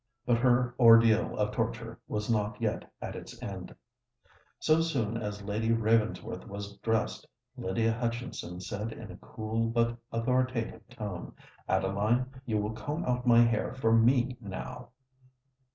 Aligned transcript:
But 0.25 0.37
her 0.39 0.73
ordeal 0.79 1.37
of 1.37 1.51
torture 1.51 1.99
was 2.07 2.27
not 2.27 2.59
yet 2.59 2.91
at 3.03 3.15
its 3.15 3.39
end. 3.43 3.75
So 4.57 4.81
soon 4.81 5.15
as 5.15 5.43
Lady 5.43 5.71
Ravensworth 5.73 6.47
was 6.47 6.77
dressed, 6.77 7.27
Lydia 7.55 7.93
Hutchinson 7.93 8.61
said 8.61 8.91
in 8.91 9.11
a 9.11 9.17
cool 9.17 9.67
but 9.67 9.95
authoritative 10.11 10.89
tone, 10.89 11.33
"Adeline, 11.69 12.25
you 12.47 12.57
will 12.57 12.73
comb 12.73 13.05
out 13.05 13.27
my 13.27 13.41
hair 13.41 13.75
for 13.75 13.93
me 13.93 14.35
now." 14.41 14.89